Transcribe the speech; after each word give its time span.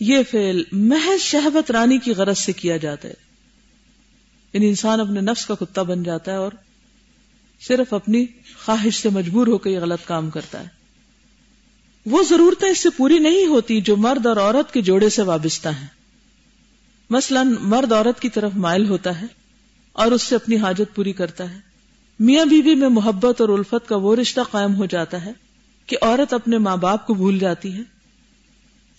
یہ 0.00 0.18
فعل 0.30 0.62
محض 0.72 1.20
شہبت 1.20 1.70
رانی 1.70 1.98
کی 1.98 2.12
غرض 2.12 2.38
سے 2.38 2.52
کیا 2.52 2.76
جاتا 2.76 3.08
ہے۔ 3.08 3.14
یعنی 4.52 4.68
انسان 4.68 5.00
اپنے 5.00 5.20
نفس 5.20 5.46
کا 5.46 5.54
کتا 5.54 5.82
بن 5.82 6.02
جاتا 6.02 6.32
ہے 6.32 6.36
اور 6.36 6.52
صرف 7.60 7.94
اپنی 7.94 8.26
خواہش 8.64 9.02
سے 9.02 9.08
مجبور 9.08 9.46
ہو 9.46 9.58
کے 9.58 9.70
یہ 9.70 9.78
غلط 9.78 9.98
کام 10.04 10.30
کرتا 10.30 10.60
ہے۔ 10.60 10.68
وہ 12.06 12.22
ضرورتیں 12.22 12.68
اس 12.68 12.78
سے 12.78 12.90
پوری 12.90 13.18
نہیں 13.18 13.46
ہوتی 13.46 13.80
جو 13.80 13.96
مرد 13.96 14.26
اور 14.26 14.36
عورت 14.36 14.74
کے 14.74 14.82
جوڑے 14.82 15.08
سے 15.08 15.22
وابستہ 15.22 15.68
ہیں۔ 15.68 15.86
مثلا 17.10 17.42
مرد 17.42 17.92
عورت 17.92 18.20
کی 18.20 18.28
طرف 18.28 18.52
مائل 18.54 18.88
ہوتا 18.88 19.20
ہے 19.20 19.26
اور 19.92 20.12
اس 20.12 20.22
سے 20.22 20.34
اپنی 20.34 20.56
حاجت 20.56 20.94
پوری 20.94 21.12
کرتا 21.12 21.54
ہے۔ 21.54 21.58
میاں 22.20 22.44
بیوی 22.44 22.62
بی 22.62 22.74
میں 22.74 22.88
محبت 22.88 23.40
اور 23.40 23.48
الفت 23.48 23.88
کا 23.88 23.96
وہ 23.96 24.16
رشتہ 24.16 24.40
قائم 24.50 24.74
ہو 24.74 24.86
جاتا 24.86 25.24
ہے 25.24 25.32
کہ 25.86 25.96
عورت 26.02 26.32
اپنے 26.32 26.58
ماں 26.58 26.76
باپ 26.76 27.06
کو 27.06 27.14
بھول 27.14 27.38
جاتی 27.38 27.72
ہے۔ 27.72 27.93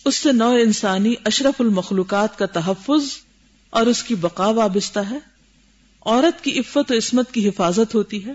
اس 0.06 0.16
سے 0.16 0.32
نو 0.32 0.50
انسانی 0.50 1.14
اشرف 1.26 1.62
المخلوقات 1.62 2.38
کا 2.38 2.46
تحفظ 2.46 3.04
اور 3.70 3.86
اس 3.86 4.04
کی 4.04 4.16
بقا 4.16 4.48
وابستہ 4.48 5.00
ہے۔ 5.00 5.18
عورت 6.06 6.44
کی 6.44 6.60
عفت 6.60 6.92
و 6.92 6.98
عصمت 6.98 7.32
کی 7.32 7.48
حفاظت 7.48 7.96
ہوتی 7.96 8.26
ہے۔ 8.26 8.32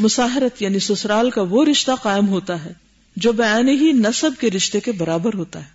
مساحرت 0.00 0.62
یعنی 0.62 0.78
سسرال 0.78 1.30
کا 1.30 1.42
وہ 1.42 1.64
رشتہ 1.64 1.90
قائم 2.02 2.28
ہوتا 2.28 2.64
ہے 2.64 2.72
جو 3.16 3.32
بیان 3.32 3.68
ہی 3.68 3.92
نصب 3.92 4.30
کے 4.40 4.50
رشتے 4.50 4.80
کے 4.80 4.92
برابر 4.92 5.34
ہوتا 5.34 5.58
ہے۔ 5.58 5.70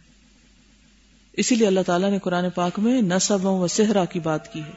اسی 1.33 1.55
لیے 1.55 1.67
اللہ 1.67 1.79
تعالیٰ 1.85 2.11
نے 2.11 2.19
قرآن 2.19 2.49
پاک 2.49 2.79
میں 2.79 3.01
نصب 3.01 3.45
و 3.45 3.67
صحرا 3.67 4.05
کی 4.05 4.19
بات 4.19 4.53
کی 4.53 4.59
ہے۔ 4.59 4.71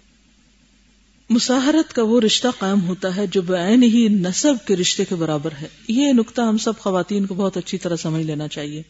مساحرت 1.30 1.92
کا 1.92 2.02
وہ 2.02 2.20
رشتہ 2.20 2.48
قائم 2.58 2.84
ہوتا 2.84 3.16
ہے 3.16 3.26
جو 3.26 3.42
بعین 3.42 3.82
ہی 3.82 4.08
نصب 4.08 4.54
کے 4.66 4.76
رشتے 4.76 5.04
کے 5.04 5.14
برابر 5.14 5.50
ہے۔ 5.62 5.68
یہ 5.88 6.12
نقطہ 6.12 6.42
ہم 6.42 6.58
سب 6.58 6.78
خواتین 6.78 7.26
کو 7.26 7.34
بہت 7.34 7.56
اچھی 7.56 7.78
طرح 7.78 7.96
سمجھ 7.96 8.22
لینا 8.22 8.48
چاہیے۔ 8.48 8.82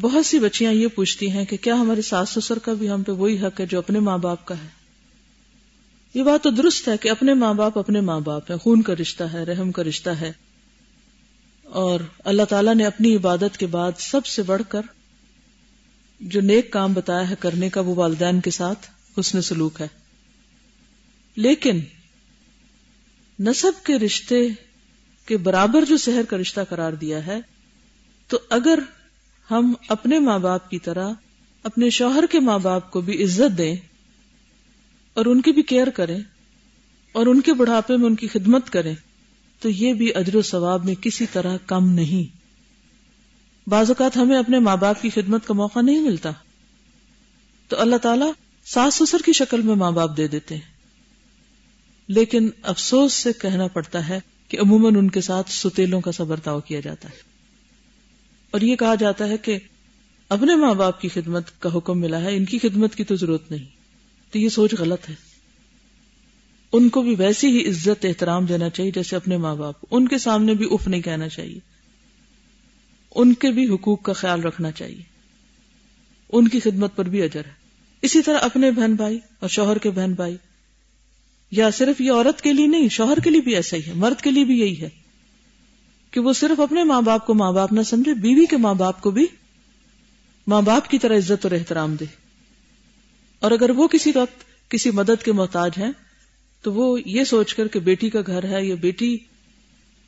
بہت 0.00 0.26
سی 0.26 0.38
بچیاں 0.38 0.72
یہ 0.72 0.86
پوچھتی 0.88 1.30
ہیں 1.30 1.44
کہ 1.44 1.56
کیا 1.56 1.74
ہمارے 1.74 2.02
ساس 2.02 2.30
سسر 2.30 2.58
کا 2.58 2.72
بھی 2.72 2.90
ہم 2.90 3.02
پہ 3.02 3.12
وہی 3.12 3.38
حق 3.38 3.60
ہے 3.60 3.66
جو 3.66 3.78
اپنے 3.78 3.98
ماں 3.98 4.18
باپ 4.18 4.46
کا 4.46 4.54
ہے؟ 4.54 4.68
یہ 6.14 6.22
بات 6.22 6.42
تو 6.42 6.50
درست 6.50 6.88
ہے 6.88 6.96
کہ 6.96 7.08
اپنے 7.08 7.34
ماں 7.34 7.54
باپ 7.54 7.78
اپنے 7.78 8.00
ماں 8.00 8.20
باپ 8.20 8.50
ہے 8.50 8.56
خون 8.56 8.82
کا 8.82 8.94
رشتہ 8.94 9.24
ہے، 9.24 9.42
رحم 9.42 9.72
کا 9.72 9.82
رشتہ 9.82 10.10
ہے۔ 10.10 10.32
اور 11.62 12.00
اللہ 12.24 12.42
تعالیٰ 12.42 12.74
نے 12.74 12.86
اپنی 12.86 13.16
عبادت 13.16 13.56
کے 13.56 13.66
بعد 13.66 13.92
سب 13.98 14.26
سے 14.26 14.42
بڑھ 14.42 14.62
کر 14.68 14.82
جو 16.20 16.40
نیک 16.40 16.70
کام 16.70 16.92
بتایا 16.92 17.30
ہے 17.30 17.34
کرنے 17.40 17.70
کا، 17.70 17.80
وہ 17.80 17.94
والدین 17.94 18.40
کے 18.40 18.50
ساتھ 18.50 18.90
حسن 19.20 19.42
سلوک 19.42 19.80
ہے۔ 19.80 19.88
لیکن 21.36 21.80
نصب 23.40 23.86
کے 23.86 23.98
رشتے 23.98 24.48
کے 25.26 25.36
برابر 25.36 25.84
جو 25.84 25.96
شہر 25.96 26.24
کا 26.24 26.36
رشتہ 26.36 26.60
قرار 26.68 26.92
دیا 26.92 27.26
ہے، 27.26 27.40
تو 28.28 28.38
اگر 28.50 28.78
ہم 29.50 29.74
اپنے 29.88 30.18
ماں 30.18 30.38
باپ 30.38 30.70
کی 30.70 30.78
طرح 30.78 31.12
اپنے 31.62 31.90
شوہر 31.90 32.24
کے 32.30 32.40
ماں 32.40 32.58
باپ 32.58 32.90
کو 32.90 33.00
بھی 33.00 33.24
عزت 33.24 33.58
دیں 33.58 33.76
اور 35.14 35.26
ان 35.26 35.42
کی 35.42 35.52
بھی 35.52 35.62
کیئر 35.62 35.90
کریں 35.90 36.18
اور 37.12 37.26
ان 37.26 37.40
کے 37.40 37.52
بڑھاپے 37.52 37.96
میں 37.96 38.06
ان 38.06 38.16
کی 38.16 38.28
خدمت 38.28 38.70
کریں، 38.70 38.94
تو 39.60 39.68
یہ 39.68 39.92
بھی 39.92 40.14
اجر 40.14 40.36
و 40.36 40.42
ثواب 40.42 40.84
میں 40.84 40.94
کسی 40.94 41.26
طرح 41.32 41.56
کم 41.66 41.88
نہیں۔ 41.88 42.38
بعض 43.70 43.90
اوقات 43.90 44.16
ہمیں 44.16 44.38
اپنے 44.38 44.58
ماں 44.58 44.76
باپ 44.76 45.02
کی 45.02 45.10
خدمت 45.10 45.46
کا 45.46 45.54
موقع 45.54 45.80
نہیں 45.80 46.00
ملتا۔ 46.00 46.30
تو 47.68 47.80
اللہ 47.80 47.96
تعالیٰ 47.96 48.32
ساس 48.64 48.94
سسر 48.94 49.18
کی 49.24 49.32
شکل 49.32 49.62
میں 49.62 49.74
ماں 49.74 49.90
باپ 49.90 50.16
دے 50.16 50.28
دیتے 50.28 50.54
ہیں۔ 50.54 50.78
لیکن 52.08 52.50
افسوس 52.62 53.12
سے 53.12 53.32
کہنا 53.32 53.66
پڑتا 53.66 54.08
ہے 54.08 54.20
کہ 54.48 54.58
عموماً 54.60 54.96
ان 54.96 55.10
کے 55.10 55.20
ساتھ 55.20 55.50
ستیلوں 55.50 56.00
کا 56.00 56.12
سبرتاؤ 56.12 56.60
کیا 56.60 56.80
جاتا 56.80 57.08
ہے۔ 57.08 57.27
اور 58.50 58.60
یہ 58.60 58.76
کہا 58.76 58.94
جاتا 58.94 59.28
ہے 59.28 59.36
کہ 59.36 59.58
اپنے 60.28 60.56
ماں 60.56 60.74
باپ 60.74 61.00
کی 61.00 61.08
خدمت 61.08 61.44
کا 61.58 61.68
حکم 61.74 62.00
ملا 62.00 62.20
ہے، 62.20 62.36
ان 62.36 62.44
کی 62.44 62.58
خدمت 62.58 62.94
کی 62.94 63.04
تو 63.04 63.16
ضرورت 63.16 63.50
نہیں۔ 63.50 63.64
تو 64.32 64.38
یہ 64.38 64.48
سوچ 64.48 64.74
غلط 64.78 65.08
ہے۔ 65.08 65.14
ان 66.72 66.88
کو 66.88 67.02
بھی 67.02 67.14
ویسی 67.18 67.46
ہی 67.46 67.68
عزت، 67.68 68.04
احترام 68.04 68.44
دینا 68.44 68.70
چاہیے 68.70 68.90
جیسے 68.90 69.16
اپنے 69.16 69.36
ماں 69.36 69.54
باپ۔ 69.54 69.74
ان 69.90 70.08
کے 70.08 70.18
سامنے 70.18 70.54
بھی 70.54 70.66
اف 70.70 70.88
نہیں 70.88 71.00
کہنا 71.00 71.28
چاہیے۔ 71.28 71.58
ان 73.14 73.34
کے 73.34 73.50
بھی 73.50 73.74
حقوق 73.74 74.02
کا 74.02 74.12
خیال 74.12 74.40
رکھنا 74.40 74.70
چاہیے۔ 74.70 75.02
ان 76.32 76.48
کی 76.48 76.60
خدمت 76.60 76.96
پر 76.96 77.04
بھی 77.04 77.22
اجر 77.22 77.44
ہے۔ 77.46 77.52
اسی 78.02 78.22
طرح 78.22 78.38
اپنے 78.42 78.70
بہن 78.70 78.94
بھائی 78.94 79.18
اور 79.40 79.48
شوہر 79.48 79.78
کے 79.78 79.90
بہن 79.90 80.12
بھائی۔ 80.12 80.36
یا 81.50 81.70
صرف 81.70 82.00
یہ 82.00 82.12
عورت 82.12 82.42
کے 82.42 82.52
لیے 82.52 82.66
نہیں، 82.66 82.88
شوہر 82.88 83.18
کے 83.24 83.30
لیے 83.30 83.40
بھی 83.40 83.56
ایسا 83.56 83.76
ہی 83.76 83.82
ہے، 83.86 83.92
مرد 83.94 84.20
کے 84.20 84.30
لیے 84.30 84.44
بھی 84.44 84.60
یہی 84.60 84.80
ہے۔ 84.80 84.88
کہ 86.18 86.22
وہ 86.22 86.32
صرف 86.32 86.60
اپنے 86.60 86.84
ماں 86.84 87.02
باپ 87.02 87.26
کو 87.26 87.34
ماں 87.34 87.52
باپ 87.52 87.72
نہ 87.72 87.82
سمجھے، 87.82 88.14
بیوی 88.14 88.46
کے 88.46 88.56
ماں 88.56 88.74
باپ 88.74 89.00
کو 89.00 89.10
بھی 89.10 89.26
ماں 90.46 90.62
باپ 90.62 90.88
کی 90.88 90.98
طرح 90.98 91.16
عزت 91.16 91.44
اور 91.46 91.52
احترام 91.52 91.94
دے۔ 91.94 92.04
اور 93.40 93.50
اگر 93.50 93.70
وہ 93.70 93.88
کسی 93.88 94.12
وقت 94.14 94.70
کسی 94.70 94.90
مدد 94.90 95.22
کے 95.24 95.32
محتاج 95.32 95.70
ہیں، 95.78 95.92
تو 96.62 96.72
وہ 96.72 96.98
یہ 97.06 97.24
سوچ 97.24 97.54
کر 97.54 97.68
کہ 97.68 97.80
بیٹی 97.80 98.10
کا 98.10 98.18
گھر 98.26 98.44
ہے 98.44 98.66
یا 98.66 98.74
بیٹی 98.74 99.18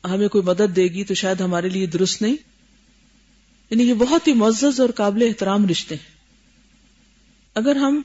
ہمیں 0.03 0.27
کوئی 0.27 0.43
مدد 0.43 0.75
دے 0.75 0.83
گی 0.83 1.03
تو 1.03 1.13
شاید 1.13 1.41
ہمارے 1.41 1.69
لیے 1.69 1.85
درست 1.85 2.21
نہیں۔ 2.21 2.35
یعنی 3.69 3.83
یہ 3.83 3.93
بہت 3.93 4.27
ہی 4.27 4.33
معزز 4.33 4.79
اور 4.79 4.89
قابل 4.89 5.21
احترام 5.21 5.67
رشتے 5.67 5.95
ہیں۔ 5.95 6.15
اگر 7.55 7.75
ہم 7.75 8.01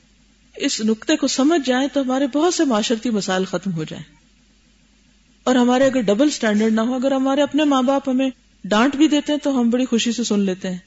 اس 0.55 0.81
نقطے 0.81 1.15
کو 1.15 1.27
سمجھ 1.27 1.67
جائیں 1.67 1.87
تو 1.93 2.01
ہمارے 2.01 2.27
بہت 2.27 2.53
سے 2.53 2.65
معاشرتی 2.65 3.09
مسائل 3.09 3.45
ختم 3.45 3.73
ہو 3.73 3.83
جائیں۔ 3.83 4.16
اور 5.47 5.55
ہمارے 5.55 5.85
اگر 5.85 6.01
ڈبل 6.01 6.29
سٹینڈرڈ 6.29 6.73
نہ 6.73 6.81
ہو، 6.81 6.93
اگر 6.93 7.11
ہمارے 7.11 7.41
اپنے 7.41 7.63
ماں 7.63 7.81
باپ 7.81 8.09
ہمیں 8.09 8.29
ڈانٹ 8.63 8.95
بھی 8.95 9.07
دیتے 9.07 9.31
ہیں، 9.31 9.39
تو 9.39 9.61
ہم 9.61 9.69
بڑی 9.69 9.85
خوشی 9.85 10.11
سے 10.11 10.23
سن 10.23 10.39
لیتے 10.39 10.69
ہیں۔ 10.69 10.77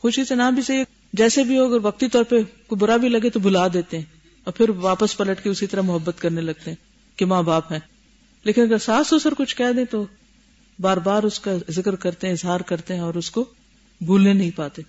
خوشی 0.00 0.24
سے 0.24 0.34
نہ 0.34 0.42
بھی 0.54 0.62
صحیح 0.62 0.84
جیسے 1.12 1.44
بھی 1.44 1.58
ہو، 1.58 1.64
اگر 1.64 1.78
وقتی 1.82 2.08
طور 2.08 2.24
پہ 2.24 2.36
کوئی 2.66 2.78
برا 2.78 2.96
بھی 2.96 3.08
لگے 3.08 3.30
تو 3.30 3.40
بلا 3.40 3.68
دیتے 3.72 3.98
ہیں۔ 3.98 4.04
اور 4.44 4.52
پھر 4.52 4.68
واپس 4.68 5.16
پلٹ 5.16 5.42
کے 5.42 5.50
اسی 5.50 5.66
طرح 5.66 5.80
محبت 5.80 6.14
کرنے 6.18 6.40
لگتے 6.40 6.70
ہیں 6.70 6.76
کہ 7.18 7.24
ماں 7.24 7.42
باپ 7.42 7.72
ہیں۔ 7.72 7.78
لیکن 8.44 8.62
اگر 8.62 8.78
ساس 8.78 9.06
سسر 9.06 9.34
کچھ 9.34 9.56
کہہ 9.56 9.72
دیں 9.76 9.84
تو 9.84 10.06
بار 10.80 10.96
بار 10.96 11.22
اس 11.22 11.40
کا 11.40 11.50
ذکر 11.70 11.94
کرتے 11.94 12.26
ہیں، 12.26 12.34
اظہار 12.34 12.60
کرتے 12.60 12.94
ہیں 12.94 13.00
اور 13.00 13.14
اس 13.14 13.30
کو 13.30 13.44
بھولنے 14.00 14.32
نہیں 14.32 14.50
پاتے۔ 14.56 14.82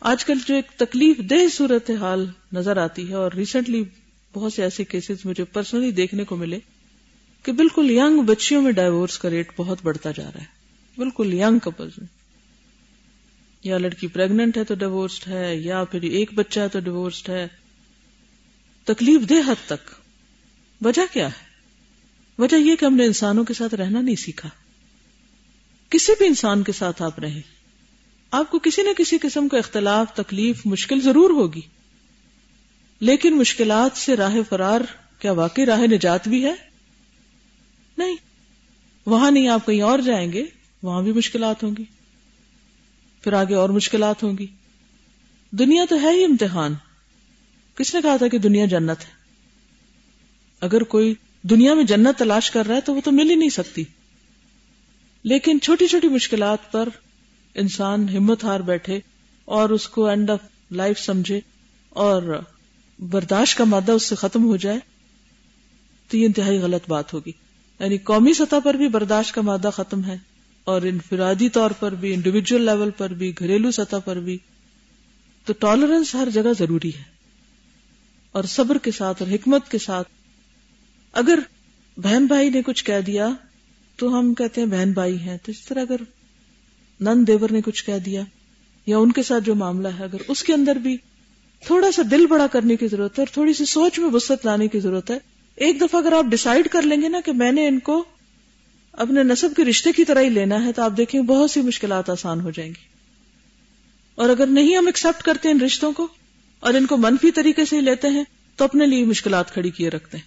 آج 0.00 0.24
کل 0.24 0.38
جو 0.46 0.54
ایک 0.54 0.66
تکلیف 0.76 1.18
دہ 1.18 1.48
صورت 1.52 1.90
حال 1.90 2.26
نظر 2.52 2.76
آتی 2.76 3.08
ہے، 3.08 3.14
اور 3.14 3.32
ریسنٹلی 3.32 3.84
بہت 4.34 4.52
سے 4.52 4.62
ایسے 4.62 4.84
کیسز 4.84 5.24
مجھے 5.24 5.44
پرسنلی 5.44 5.90
دیکھنے 5.90 6.24
کو 6.24 6.36
ملے۔ 6.36 6.58
کہ 7.42 7.52
بالکل 7.52 7.90
ینگ 7.90 8.20
بچیوں 8.20 8.62
میں 8.62 8.72
ڈائیورس 8.72 9.18
کا 9.18 9.30
ریٹ 9.30 9.52
بہت 9.56 9.78
بڑھتا 9.82 10.10
جا 10.10 10.30
رہا 10.34 10.40
ہے۔ 10.40 10.46
بالکل 10.96 11.34
ینگ 11.34 11.58
کپلز 11.58 11.92
میں۔ 11.98 12.06
یا 13.62 13.78
لڑکی 13.78 14.06
پریگنٹ 14.06 14.56
ہے 14.56 14.64
تو 14.64 14.74
ڈیوورسڈ 14.74 15.28
ہے، 15.28 15.56
یا 15.56 15.84
پھر 15.84 16.02
ایک 16.02 16.34
بچہ 16.34 16.60
ہے 16.60 16.68
تو 16.68 16.80
ڈیوورسڈ 16.80 17.28
ہے۔ 17.28 17.48
تکلیف 18.84 19.28
دہ 19.28 19.34
حد 19.34 19.66
تک۔ 19.66 19.90
وجہ 20.84 21.02
کیا 21.12 21.26
ہے؟ 21.26 21.50
وجہ 22.38 22.56
یہ 22.56 22.76
کہ 22.76 22.84
ہم 22.84 22.94
نے 22.94 23.04
انسانوں 23.04 23.44
کے 23.44 23.54
ساتھ 23.54 23.74
رہنا 23.74 24.00
نہیں 24.00 24.16
سیکھا۔ 24.16 24.48
کسی 25.90 26.12
بھی 26.18 26.26
انسان 26.26 26.62
کے 26.62 26.72
ساتھ 26.72 27.02
آپ 27.02 27.18
رہیں۔ 27.18 27.42
آپ 28.30 28.50
کو 28.50 28.58
کسی 28.58 28.82
نہ 28.82 28.88
کسی 28.98 29.18
قسم 29.18 29.48
کا 29.48 29.58
اختلاف، 29.58 30.14
تکلیف، 30.14 30.66
مشکل 30.66 31.00
ضرور 31.00 31.30
ہوگی۔ 31.30 31.60
لیکن 33.00 33.36
مشکلات 33.36 33.98
سے 33.98 34.16
راہ 34.16 34.36
فرار، 34.48 34.80
کیا 35.18 35.32
واقعی 35.32 35.66
راہ 35.66 35.80
نجات 35.80 36.28
بھی 36.28 36.44
ہے؟ 36.44 36.69
وہاں 39.06 39.30
نہیں 39.30 39.48
آپ 39.48 39.66
کہیں 39.66 39.82
اور 39.82 39.98
جائیں 39.98 40.32
گے، 40.32 40.44
وہاں 40.82 41.02
بھی 41.02 41.12
مشکلات 41.12 41.62
ہوں 41.62 41.70
گی۔ 41.78 41.84
پھر 43.22 43.32
آگے 43.32 43.54
اور 43.54 43.68
مشکلات 43.68 44.22
ہوں 44.22 44.38
گی۔ 44.38 44.46
دنیا 45.50 45.84
تو 45.88 46.00
ہے 46.02 46.14
ہی 46.14 46.24
امتحان۔ 46.24 46.74
کس 47.74 47.94
نے 47.94 48.02
کہا 48.02 48.16
تھا 48.16 48.28
کہ 48.28 48.38
دنیا 48.38 48.64
جنت 48.64 49.00
ہے؟ 49.00 49.10
اگر 50.60 50.82
کوئی 50.82 51.14
دنیا 51.42 51.74
میں 51.74 51.84
جنت 51.84 52.18
تلاش 52.18 52.50
کر 52.50 52.66
رہا 52.66 52.76
ہے 52.76 52.80
تو 52.80 52.94
وہ 52.94 53.00
تو 53.04 53.12
مل 53.12 53.30
ہی 53.30 53.34
نہیں 53.34 53.48
سکتی۔ 53.48 53.84
لیکن 55.22 55.58
چھوٹی 55.62 55.86
چھوٹی 55.86 56.08
مشکلات 56.08 56.72
پر 56.72 56.88
انسان 57.54 58.08
ہمت 58.08 58.44
ہار 58.44 58.60
بیٹھے 58.60 59.00
اور 59.44 59.70
اس 59.70 59.88
کو 59.88 60.06
اینڈ 60.06 60.30
آف 60.30 60.38
لائف 60.70 60.98
سمجھے 60.98 61.40
اور 61.88 62.40
برداشت 62.98 63.58
کا 63.58 63.64
مادہ 63.64 63.92
اس 63.92 64.02
سے 64.02 64.14
ختم 64.14 64.44
ہو 64.44 64.56
جائے، 64.56 64.78
تو 66.08 66.16
یہ 66.16 66.26
انتہائی 66.26 66.58
غلط 66.58 66.88
بات 66.88 67.14
ہوگی۔ 67.14 67.32
یعنی 67.80 67.98
قومی 67.98 68.32
سطح 68.32 68.56
پر 68.64 68.74
بھی 68.74 68.88
برداشت 68.88 69.34
کا 69.34 69.40
مادہ 69.40 69.70
ختم 69.72 70.04
ہے 70.04 70.18
اور 70.64 70.82
انفرادی 70.82 71.48
طور 71.48 71.70
پر 71.70 71.94
بھی 71.94 72.14
انڈیویجل 72.14 72.62
لیول 72.62 72.90
پر 72.90 73.10
بھی، 73.10 73.32
گھریلو 73.38 73.70
سطح 73.70 73.96
پر 74.04 74.16
بھی۔ 74.16 74.38
تو 75.44 75.52
ٹالرنس 75.52 76.14
ہر 76.14 76.28
جگہ 76.30 76.52
ضروری 76.58 76.88
ہے۔ 76.88 77.02
اور 78.32 78.44
صبر 78.44 78.78
کے 78.78 78.90
ساتھ 78.90 79.22
اور 79.22 79.32
حکمت 79.32 79.70
کے 79.70 79.78
ساتھ۔ 79.78 80.08
اگر 81.12 81.38
بہن 81.96 82.26
بھائی 82.26 82.50
نے 82.50 82.62
کچھ 82.62 82.84
کہہ 82.84 83.00
دیا، 83.06 83.28
تو 83.96 84.18
ہم 84.18 84.34
کہتے 84.34 84.60
ہیں 84.60 84.68
بہن 84.68 84.92
بھائی 84.92 85.20
ہیں۔ 85.20 85.38
تو 85.42 85.52
اس 85.52 85.60
طرح 85.60 85.80
اگر 85.80 85.96
نند 87.00 87.26
دیور 87.26 87.52
نے 87.52 87.60
کچھ 87.60 87.84
کہہ 87.84 87.98
دیا 87.98 88.22
یا 88.86 88.98
ان 88.98 89.12
کے 89.12 89.22
ساتھ 89.22 89.44
جو 89.44 89.54
معاملہ 89.54 89.88
ہے، 89.88 90.04
اگر 90.04 90.18
اس 90.28 90.42
کے 90.42 90.54
اندر 90.54 90.76
بھی 90.76 90.96
تھوڑا 91.66 91.92
سا 91.92 92.02
دل 92.10 92.26
بڑا 92.26 92.46
کرنے 92.46 92.76
کی 92.76 92.88
ضرورت 92.88 93.18
ہے 93.18 93.22
اور 93.22 93.34
تھوڑی 93.34 93.52
سی 93.52 93.64
سوچ 93.64 93.98
میں 93.98 94.10
وسط 94.12 94.46
لانے 94.46 94.68
کی 94.68 94.80
ضرورت 94.80 95.10
ہے 95.10 95.18
ایک 95.60 95.80
دفعہ 95.80 96.00
اگر 96.00 96.12
آپ 96.12 96.24
ڈسائڈ 96.24 96.68
کر 96.68 96.82
لیں 96.82 97.02
گے 97.02 97.08
نا 97.08 97.20
کہ 97.24 97.32
میں 97.32 97.52
نے 97.52 97.68
ان 97.68 97.78
کو 97.78 98.04
اپنے 98.92 99.22
نصب 99.22 99.48
کے 99.56 99.64
رشتے 99.64 99.92
کی 99.92 100.04
طرح 100.04 100.20
ہی 100.20 100.28
لینا 100.28 100.64
ہے، 100.64 100.72
تو 100.72 100.82
آپ 100.82 100.92
دیکھیں 100.96 101.20
بہت 101.20 101.50
سی 101.50 101.60
مشکلات 101.60 102.10
آسان 102.10 102.40
ہو 102.40 102.50
جائیں 102.50 102.70
گی۔ 102.70 102.82
اور 104.14 104.28
اگر 104.28 104.46
نہیں 104.46 104.76
ہم 104.76 104.86
ایکسپٹ 104.86 105.22
کرتے 105.22 105.48
ہیں 105.48 105.54
ان 105.54 105.60
رشتوں 105.60 105.92
کو 105.92 106.08
اور 106.60 106.74
ان 106.74 106.86
کو 106.86 106.96
منفی 106.96 107.30
طریقے 107.30 107.64
سے 107.64 107.80
لیتے 107.80 108.08
ہیں، 108.08 108.24
تو 108.56 108.64
اپنے 108.64 108.86
لیے 108.86 109.04
مشکلات 109.04 109.52
کھڑی 109.52 109.70
کیے 109.70 109.88
رکھتے 109.88 110.16
ہیں۔ 110.16 110.24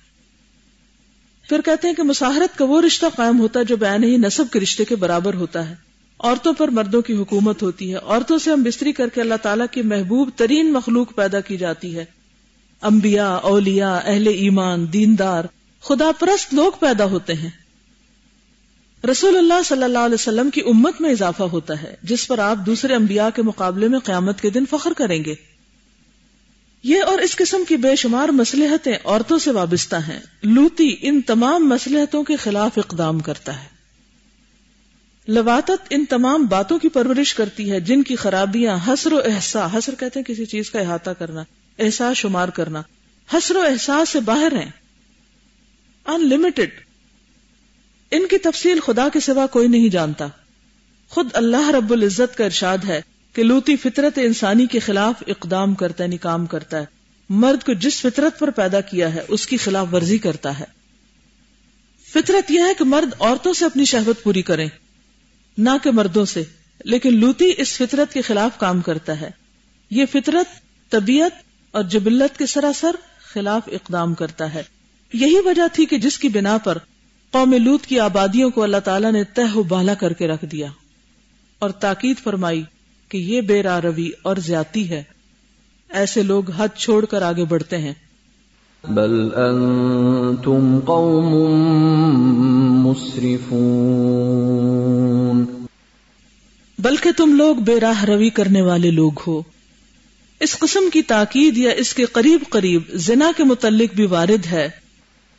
پھر 1.49 1.61
کہتے 1.61 1.87
ہیں 1.87 1.95
کہ 1.95 2.03
مساحرت 2.03 2.57
کا 2.57 2.65
وہ 2.65 2.81
رشتہ 2.81 3.05
قائم 3.15 3.39
ہوتا 3.39 3.59
ہے 3.59 3.65
جو 3.65 3.77
بین 3.77 4.03
ہی 4.03 4.17
نصب 4.17 4.45
کے 4.51 4.59
رشتے 4.59 4.85
کے 4.85 4.95
برابر 4.95 5.33
ہوتا 5.33 5.69
ہے۔ 5.69 5.75
عورتوں 6.19 6.53
پر 6.53 6.67
مردوں 6.67 7.01
کی 7.01 7.13
حکومت 7.13 7.63
ہوتی 7.63 7.93
ہے۔ 7.93 7.97
عورتوں 8.03 8.37
سے 8.37 8.51
ہم 8.51 8.63
بستری 8.63 8.91
کر 8.91 9.09
کے 9.09 9.21
اللہ 9.21 9.35
تعالیٰ 9.41 9.65
کی 9.71 9.81
محبوب 9.81 10.29
ترین 10.35 10.71
مخلوق 10.71 11.15
پیدا 11.15 11.39
کی 11.39 11.57
جاتی 11.57 11.97
ہے۔ 11.97 12.22
انبیاء، 12.83 13.35
اولیاء، 13.35 13.99
اہل 14.05 14.27
ایمان، 14.27 14.93
دیندار، 14.93 15.43
خدا 15.81 16.11
پرست 16.19 16.53
لوگ 16.53 16.71
پیدا 16.79 17.05
ہوتے 17.05 17.33
ہیں۔ 17.33 17.49
رسول 19.11 19.37
اللہ 19.37 19.61
صلی 19.65 19.83
اللہ 19.83 19.99
علیہ 19.99 20.13
وسلم 20.13 20.49
کی 20.49 20.61
امت 20.61 21.01
میں 21.01 21.11
اضافہ 21.11 21.43
ہوتا 21.43 21.81
ہے، 21.81 21.95
جس 22.03 22.27
پر 22.27 22.39
آپ 22.39 22.57
دوسرے 22.65 22.95
انبیاء 22.95 23.29
کے 23.35 23.41
مقابلے 23.41 23.87
میں 23.87 23.99
قیامت 23.99 24.41
کے 24.41 24.49
دن 24.49 24.63
فخر 24.69 24.93
کریں 24.93 25.23
گے۔ 25.25 25.35
یہ 26.83 27.03
اور 27.07 27.19
اس 27.19 27.35
قسم 27.35 27.63
کی 27.67 27.77
بے 27.77 27.95
شمار 27.95 28.29
مسلحتیں 28.29 28.97
عورتوں 29.05 29.37
سے 29.37 29.51
وابستہ 29.51 29.95
ہیں۔ 29.95 30.19
لوتی 30.43 30.95
ان 31.01 31.21
تمام 31.21 31.69
مسلحتوں 31.69 32.23
کے 32.23 32.35
خلاف 32.35 32.77
اقدام 32.77 33.19
کرتا 33.19 33.63
ہے۔ 33.63 33.67
لواتت 35.27 35.87
ان 35.89 36.05
تمام 36.05 36.45
باتوں 36.45 36.79
کی 36.79 36.89
پرورش 36.89 37.33
کرتی 37.33 37.71
ہے، 37.71 37.79
جن 37.79 38.03
کی 38.03 38.15
خرابیاں 38.15 38.77
حسر 38.87 39.13
و 39.13 39.21
احساس، 39.25 39.77
حسر 39.77 39.95
کہتے 39.95 40.19
ہیں 40.19 40.25
کسی 40.25 40.45
چیز 40.45 40.69
کا 40.69 40.79
احاطہ 40.79 41.09
کرنا۔ 41.09 41.43
احساس 41.79 42.17
شمار 42.17 42.47
کرنا۔ 42.47 42.81
حسر 43.33 43.55
و 43.55 43.61
احساس 43.61 44.09
سے 44.09 44.19
باہر 44.19 44.51
ہیں۔ 44.51 44.71
ان 46.05 46.29
لمیٹڈ 46.29 46.69
ان 48.11 48.27
کی 48.29 48.37
تفصیل 48.37 48.79
خدا 48.79 49.09
کے 49.09 49.19
سوا 49.19 49.47
کوئی 49.47 49.67
نہیں 49.67 49.89
جانتا۔ 49.89 50.27
خود 51.09 51.27
اللہ 51.33 51.69
رب 51.69 51.91
العزت 51.91 52.37
کا 52.37 52.45
ارشاد 52.45 52.77
ہے 52.87 53.01
کہ 53.33 53.43
لوتی 53.43 53.75
فطرت 53.75 54.19
انسانی 54.23 54.65
کے 54.65 54.79
خلاف 54.79 55.23
اقدام 55.27 55.73
کرتا 55.73 56.03
ہے 56.03 56.07
یعنی 56.07 56.17
کام 56.17 56.45
کرتا 56.45 56.79
ہے۔ 56.79 56.85
مرد 57.29 57.63
کو 57.63 57.73
جس 57.73 58.01
فطرت 58.01 58.39
پر 58.39 58.49
پیدا 58.49 58.81
کیا 58.81 59.13
ہے، 59.13 59.21
اس 59.27 59.47
کی 59.47 59.57
خلاف 59.57 59.87
ورزی 59.91 60.17
کرتا 60.17 60.59
ہے۔ 60.59 60.65
فطرت 62.13 62.51
یہ 62.51 62.59
ہے 62.59 62.73
کہ 62.77 62.85
مرد 62.85 63.13
عورتوں 63.19 63.53
سے 63.53 63.65
اپنی 63.65 63.85
شہوت 63.85 64.23
پوری 64.23 64.41
کریں۔ 64.41 64.69
نہ 65.57 65.69
کہ 65.83 65.91
مردوں 65.91 66.25
سے۔ 66.25 66.43
لیکن 66.85 67.19
لوتی 67.19 67.51
اس 67.57 67.77
فطرت 67.77 68.13
کے 68.13 68.21
خلاف 68.21 68.51
کام 68.57 68.81
کرتا 68.81 69.21
ہے۔ 69.21 69.31
یہ 69.89 70.05
فطرت، 70.11 70.45
طبیعت 70.91 71.31
اور 71.73 71.83
جبلت 71.83 72.37
کے 72.37 72.45
سراسر 72.45 72.95
خلاف 73.33 73.61
اقدام 73.67 74.13
کرتا 74.13 74.53
ہے۔ 74.53 74.63
یہی 75.13 75.37
وجہ 75.45 75.61
تھی 75.73 75.85
کہ 75.85 75.97
جس 75.97 76.17
کی 76.17 76.29
بنا 76.29 76.57
پر 76.57 76.77
قوم 77.31 77.53
لوت 77.53 77.85
کی 77.85 77.99
آبادیوں 77.99 78.49
کو 78.49 78.63
اللہ 78.63 78.77
تعالیٰ 78.77 79.11
نے 79.11 79.23
تہ 79.23 79.57
بالا 79.67 79.93
کر 79.93 80.13
کے 80.13 80.27
رکھ 80.27 80.45
دیا 80.45 80.67
اور 81.59 81.69
تاکید 81.69 82.23
فرمائی 82.23 82.63
کہ 83.09 83.17
یہ 83.17 83.41
بے 83.41 83.63
روی 83.63 84.09
اور 84.21 84.35
زیادتی 84.35 84.89
ہے۔ 84.89 85.03
ایسے 85.89 86.23
لوگ 86.23 86.51
حد 86.51 86.67
چھوڑ 86.77 87.05
کر 87.05 87.21
آگے 87.21 87.45
بڑھتے 87.45 87.77
ہیں۔ 87.77 87.93
بل 88.89 89.29
انتم 89.35 90.79
قوم 90.85 91.35
مسرفون۔ 92.83 95.45
بلکہ 96.79 97.09
تم 97.17 97.35
لوگ 97.35 97.55
بے 97.55 97.79
راہ 97.79 98.03
روی 98.03 98.29
کرنے 98.29 98.61
والے 98.61 98.91
لوگ 98.91 99.11
ہو۔ 99.27 99.41
اس 100.43 100.59
قسم 100.59 100.79
کی 100.93 101.01
تاکید 101.01 101.57
یا 101.57 101.71
اس 101.71 101.93
کے 101.93 102.05
قریب 102.05 102.43
قریب 102.49 102.81
زنا 102.93 103.31
کے 103.37 103.43
متعلق 103.43 103.95
بھی 103.95 104.05
وارد 104.05 104.45
ہے۔ 104.45 104.69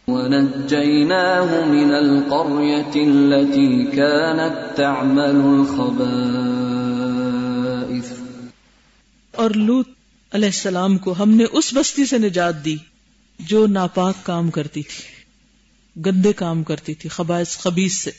ونجيناه 0.08 1.66
من 1.66 1.94
القرية 1.94 3.12
التي 3.12 3.96
كانت 3.96 4.76
تعمل 4.76 5.22
الخبائث۔ 5.22 8.12
اور 9.32 9.50
لوت 9.50 9.88
علیہ 10.32 10.46
السلام 10.46 10.98
کو 10.98 11.14
ہم 11.18 11.30
نے 11.30 11.44
اس 11.52 11.74
بستی 11.74 12.04
سے 12.04 12.18
نجات 12.18 12.64
دی 12.64 12.76
جو 13.40 13.66
ناپاک 13.66 14.14
کام 14.22 14.50
کرتی 14.50 14.82
تھی 14.82 15.04
گندے 16.06 16.32
کام 16.32 16.62
کرتی 16.62 16.94
تھی 16.94 17.08
خبائث 17.08 17.58
خبیص 17.58 17.94
سے۔ 17.94 18.10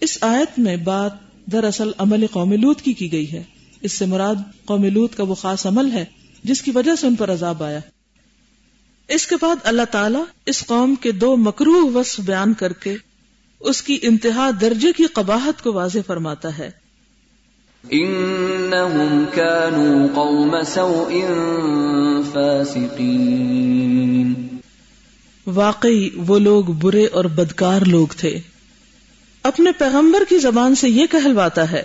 اس 0.00 0.18
آیت 0.20 0.58
میں 0.58 0.76
بات 0.76 1.12
دراصل 1.52 1.90
عمل 1.98 2.26
قوم 2.26 2.52
لوت 2.52 2.82
کی 2.82 2.92
کی 2.92 3.12
گئی 3.12 3.32
ہے۔ 3.32 3.53
اس 3.84 3.92
سے 3.92 4.06
مراد 4.06 4.34
قوم 4.64 4.84
لوت 4.84 5.16
کا 5.16 5.22
وہ 5.22 5.34
خاص 5.34 5.66
عمل 5.66 5.92
ہے 5.92 6.04
جس 6.44 6.62
کی 6.62 6.70
وجہ 6.70 6.94
سے 6.94 7.06
ان 7.06 7.14
پر 7.14 7.32
عذاب 7.32 7.62
آیا۔ 7.62 7.78
اس 9.08 9.26
کے 9.26 9.34
بعد 9.40 9.56
اللہ 9.62 9.82
تعالیٰ 9.90 10.24
اس 10.46 10.66
قوم 10.66 10.94
کے 10.94 11.12
دو 11.12 11.36
مکرو 11.36 11.72
وصف 11.72 12.20
بیان 12.20 12.54
کر 12.54 12.72
کے 12.72 12.96
اس 13.60 13.82
کی 13.82 13.98
انتہا 14.02 14.50
درجے 14.60 14.92
کی 14.92 15.04
قباحت 15.04 15.62
کو 15.62 15.72
واضح 15.72 15.98
فرماتا 16.06 16.58
ہے۔ 16.58 16.70
انہم 17.90 19.24
كانوا 19.34 20.06
قوم 20.14 20.56
سوء 20.66 21.10
فاسقین۔ 22.32 24.34
واقعی 25.46 26.10
وہ 26.16 26.38
لوگ 26.38 26.64
برے 26.64 27.06
اور 27.06 27.24
بدکار 27.24 27.82
لوگ 27.82 28.06
تھے۔ 28.16 28.40
اپنے 29.42 29.72
پیغمبر 29.72 30.22
کی 30.28 30.38
زبان 30.38 30.74
سے 30.74 30.88
یہ 30.88 31.06
کہلواتا 31.06 31.72
ہے 31.72 31.82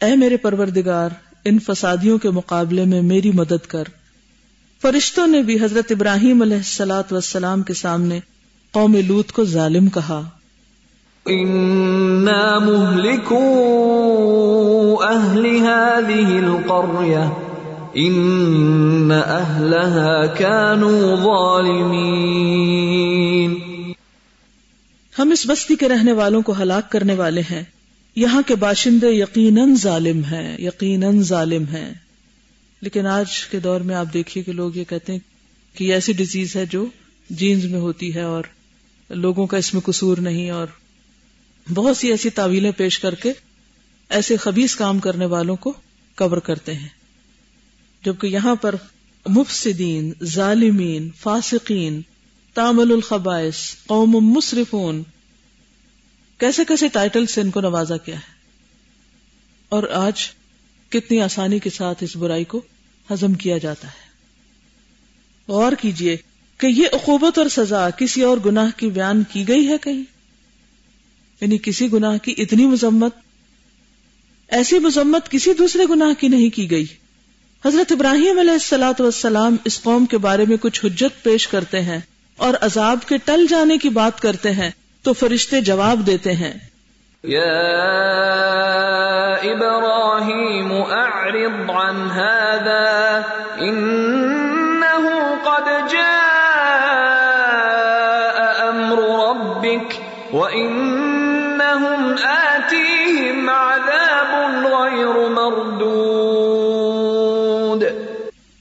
اے 0.00 0.16
میرے 0.16 0.36
پروردگار 0.36 1.10
ان 1.44 1.58
فسادیوں 1.58 2.18
کے 2.18 2.30
مقابلے 2.30 2.84
میں 2.84 3.02
میری 3.02 3.30
مدد 3.30 3.66
کر۔ 3.66 3.84
فرشتوں 4.82 5.26
نے 5.26 5.42
بھی 5.42 5.64
حضرت 5.64 5.84
ابراہیم 5.90 6.42
علیہ 6.42 6.56
السلاۃ 6.56 7.02
والسلام 7.10 7.62
کے 7.62 7.74
سامنے 7.74 8.20
قوم 8.72 8.96
لوت 9.06 9.32
کو 9.32 9.44
ظالم 9.44 9.88
کہا۔ 9.88 10.22
اهل 15.10 15.46
هذه 15.46 16.46
القرية۔ 16.46 17.41
ان 17.94 19.12
اهلها 19.12 20.34
كانوا 20.38 21.16
ظالمين۔ 21.16 22.32
ہم 25.18 25.30
اس 25.30 25.46
بستی 25.46 25.76
کے 25.76 25.88
رہنے 25.88 26.12
والوں 26.12 26.42
کو 26.42 26.54
ہلاک 26.62 26.92
کرنے 26.92 27.14
والے 27.14 27.40
ہیں۔ 27.40 27.62
یہاں 28.16 28.42
کے 28.46 28.54
باشندے 28.54 29.10
یقیناً 29.10 29.74
ظالم 29.74 30.24
ہیں، 30.24 30.56
یقیناً 30.58 31.22
ظالم 31.22 31.64
ہیں۔ 31.64 31.94
لیکن 32.80 33.06
آج 33.06 33.46
کے 33.50 33.60
دور 33.60 33.80
میں 33.80 33.94
آپ 33.94 34.06
دیکھیے 34.14 34.44
کہ 34.44 34.52
لوگ 34.52 34.76
یہ 34.76 34.84
کہتے 34.84 35.12
ہیں 35.12 35.18
کہ 35.78 35.84
یہ 35.84 35.94
ایسی 35.94 36.12
ڈیزیز 36.12 36.56
ہے 36.56 36.66
جو 36.66 36.86
جینز 37.30 37.64
میں 37.64 37.80
ہوتی 37.80 38.14
ہے 38.14 38.22
اور 38.22 38.42
لوگوں 39.10 39.46
کا 39.46 39.56
اس 39.56 39.74
میں 39.74 39.82
قصور 39.82 40.18
نہیں 40.18 40.50
اور 40.50 40.66
بہت 41.74 41.96
سی 41.96 42.10
ایسی 42.10 42.30
تعویلیں 42.30 42.72
پیش 42.76 42.98
کر 42.98 43.14
کے 43.14 43.32
ایسے 44.08 44.36
خبیص 44.36 44.74
کام 44.76 44.98
کرنے 44.98 45.26
والوں 45.26 45.56
کو 45.56 45.72
کور 46.16 46.36
کرتے 46.36 46.74
ہیں۔ 46.74 47.01
جبکہ 48.04 48.26
یہاں 48.26 48.54
پر 48.54 48.74
مفسدین، 49.26 50.12
ظالمین، 50.24 51.10
فاسقین 51.20 52.00
تامل 52.54 52.92
الخبائش 52.92 53.76
قوم 53.86 54.10
مصرفون 54.10 55.02
کیسے 56.38 56.64
کیسے 56.64 56.88
ٹائٹل 56.88 57.26
سے 57.26 57.40
ان 57.40 57.50
کو 57.50 57.60
نوازا 57.60 57.96
کیا 57.96 58.16
ہے؟ 58.16 58.32
اور 59.68 59.82
آج 59.82 60.30
کتنی 60.88 61.20
آسانی 61.20 61.58
کے 61.58 61.70
ساتھ 61.70 62.04
اس 62.04 62.16
برائی 62.16 62.44
کو 62.44 62.60
ہزم 63.12 63.34
کیا 63.34 63.58
جاتا 63.58 63.88
ہے؟ 63.88 64.12
غور 65.48 65.72
کیجیے 65.72 66.16
کہ 66.58 66.66
یہ 66.66 66.86
اقوبت 66.92 67.38
اور 67.38 67.48
سزا 67.48 67.90
کسی 67.90 68.22
اور 68.22 68.38
گناہ 68.46 68.70
کی 68.76 68.86
بیان 68.86 69.22
کی 69.32 69.48
گئی 69.48 69.68
ہے 69.68 69.76
کہیں؟ 69.82 70.02
یعنی 71.40 71.58
کسی 71.62 71.92
گناہ 71.92 72.16
کی 72.18 72.34
اتنی 72.38 72.66
مذمت، 72.66 73.14
ایسی 74.48 74.78
مذمت 74.78 75.30
کسی 75.30 75.54
دوسرے 75.54 75.82
گناہ 75.90 76.20
کی 76.20 76.28
نہیں 76.28 76.50
کی 76.50 76.70
گئی۔ 76.70 76.84
حضرت 77.66 77.92
ابراہیم 77.92 78.38
علیہ 78.38 78.52
السلاۃ 78.52 79.00
والسلام 79.00 79.56
اس 79.64 79.82
قوم 79.82 80.06
کے 80.06 80.18
بارے 80.18 80.44
میں 80.48 80.56
کچھ 80.56 80.84
حجت 80.84 81.24
پیش 81.24 81.48
کرتے 81.48 81.80
ہیں 81.80 82.00
اور 82.36 82.54
عذاب 82.60 82.98
کے 83.08 83.16
ٹل 83.24 83.46
جانے 83.46 83.78
کی 83.78 83.88
بات 83.88 84.20
کرتے 84.20 84.50
ہیں 84.50 84.70
تو 85.02 85.12
فرشتے 85.12 85.60
جواب 85.60 86.06
دیتے 86.06 86.32
ہیں۔ 86.32 86.52
ابراہیم 89.42 90.72
اعرض 90.72 91.70
عن 91.70 92.10
هذا 92.10 93.20
انه 93.58 95.08
قد 95.44 95.92
جاء 95.92 96.22
امر 98.68 98.98
ربك 98.98 99.88
وانهم 100.34 102.11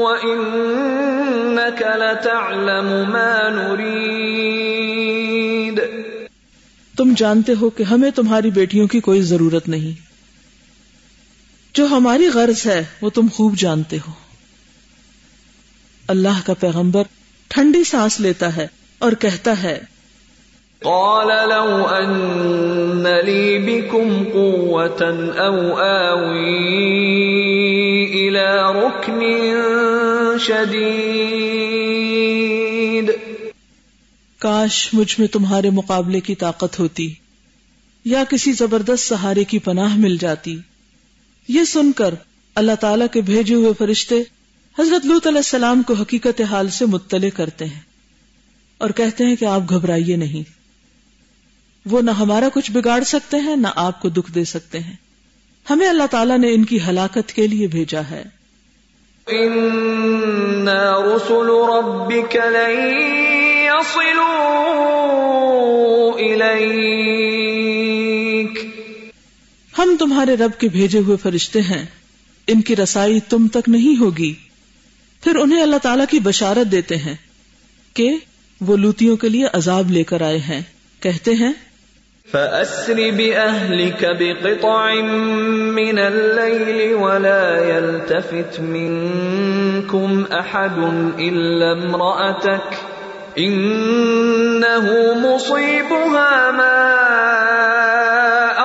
وإنك 0.03 1.83
لتعلم 1.83 3.11
ما 3.11 3.49
نريد۔ 3.49 5.81
تم 6.97 7.13
جانتے 7.17 7.53
ہو 7.61 7.71
کہ 7.71 7.83
ہمیں 7.83 8.11
تمہاری 8.11 8.51
بیٹیوں 8.51 8.87
کی 8.87 9.01
کوئی 9.01 9.23
ضرورت 9.23 9.69
نہیں۔ 9.69 10.16
جو 11.77 11.87
ہماری 11.87 12.29
غرض 12.29 12.67
ہے۔ 12.67 12.85
وہ 13.01 13.11
تم 13.11 13.27
خوب 13.33 13.57
جانتے 13.57 13.97
ہو۔ 13.97 14.13
اللہ 16.09 16.47
کا 16.47 16.55
پیغمبر 16.55 17.03
ٹھنڈی 17.49 17.85
سانس 17.85 18.21
لیتا 18.21 18.57
ہے 18.57 18.67
اور 18.99 19.13
کہتا 19.13 19.63
ہے 19.63 19.81
قال 20.79 21.49
لو 21.49 21.87
لي 23.25 23.59
بكم 23.59 24.25
قوة 24.33 25.33
أو 25.37 25.77
آوي 25.77 26.87
إلى 28.07 28.79
ركن 28.79 29.21
شديد۔ 30.41 33.11
کاش 34.39 34.91
مجھ 34.93 35.21
میں 35.21 35.29
تمہارے 35.29 35.71
مقابلے 35.71 36.21
کی 36.21 36.35
طاقت 36.35 36.79
ہوتی 36.79 37.15
یا 38.05 38.25
کسی 38.31 38.53
زبردست 38.53 39.09
سہارے 39.09 39.45
کی 39.45 39.59
پناہ 39.59 39.97
مل 39.97 40.17
جاتی۔ 40.17 40.59
یہ 41.49 41.65
سن 41.65 41.93
کر 41.93 42.15
اللہ 42.55 42.73
تعالیٰ 42.81 43.07
کے 43.13 43.21
بھیجے 43.21 43.55
ہوئے 43.55 43.73
فرشتے 43.79 44.15
حضرت 44.79 45.07
لوت 45.07 45.27
علیہ 45.27 45.39
السلام 45.39 45.83
کو 45.83 45.95
حقیقت 45.95 46.41
حال 46.41 46.69
سے 46.69 46.87
مطلع 46.87 47.29
کرتے 47.37 47.65
ہیں 47.65 47.81
اور 48.79 48.91
کہتے 48.91 49.25
ہیں 49.25 49.37
کہ 49.37 49.45
آپ 49.45 49.61
گھبرائیے 49.69 50.17
نہیں۔ 50.17 50.51
وہ 51.91 52.03
نہ 52.03 52.11
ہمارا 52.11 52.49
کچھ 52.55 52.73
بگاڑ 52.73 53.03
سکتے 53.03 53.37
ہیں، 53.37 53.57
نہ 53.57 53.67
آپ 53.77 54.03
کو 54.03 54.09
دکھ 54.09 54.33
دے 54.33 54.45
سکتے 54.45 54.79
ہیں۔ 54.79 54.97
ہمیں 55.71 55.89
اللہ 55.89 56.07
تعالیٰ 56.11 56.39
نے 56.39 56.55
ان 56.55 56.65
کی 56.65 56.79
ہلاکت 56.89 57.33
کے 57.33 57.47
لیے 57.47 57.67
بھیجا 57.67 58.01
ہے۔ 58.11 58.25
رسل 60.87 61.51
ربك 61.75 62.37
لن 62.37 63.05
يصلوا 63.63 64.87
إليك 66.21 67.17
ہم 69.79 69.97
تمہارے 69.99 70.37
رب 70.37 70.51
کے 70.59 70.69
بھیجے 70.69 70.99
ہوئے 70.99 71.17
فرشتے 71.17 71.61
ہیں۔ 71.61 71.87
ان 72.47 72.61
کی 72.61 72.77
رسائی 72.77 73.21
تم 73.21 73.47
تک 73.49 73.69
نہیں 73.69 74.01
ہوگی۔ 74.01 74.35
پھر 75.25 75.37
انہیں 75.37 75.63
اللہ 75.63 75.77
تعالیٰ 75.77 76.07
کی 76.11 76.19
بشارت 76.19 76.73
دیتے 76.73 76.97
ہیں 76.97 77.15
کہ 77.95 78.17
وہ 78.61 78.77
لوتیوں 78.77 79.17
کے 79.17 79.29
لیے 79.29 79.47
عذاب 79.53 79.91
لے 79.91 80.05
کر 80.05 80.23
آئے 80.23 80.39
ہیں۔ 80.39 80.61
کہتے 81.01 81.35
ہیں، 81.35 81.53
فأسر 82.33 82.97
بأهلك 83.17 84.05
بقطع 84.19 84.95
من 85.73 85.99
الليل 85.99 86.95
ولا 86.95 87.63
يلتفت 87.69 88.61
منكم 88.61 90.23
أحد 90.31 90.79
إلا 91.19 91.71
امرأتك 91.71 92.75
إنه 93.39 94.93
مصيبها 95.17 96.51
ما 96.51 97.03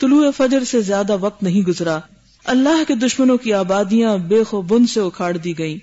طلوع 0.00 0.30
فجر 0.36 0.64
سے 0.64 0.80
زیادہ 0.80 1.16
وقت 1.20 1.42
نہیں 1.42 1.60
گزرا۔ 1.60 1.98
اللہ 2.44 2.82
کے 2.88 2.94
دشمنوں 2.94 3.36
کی 3.36 3.52
آبادیاں 3.52 4.16
بے 4.16 4.42
بن 4.68 4.86
سے 4.86 5.00
اکھاڑ 5.00 5.36
دی 5.36 5.58
گئیں۔ 5.58 5.78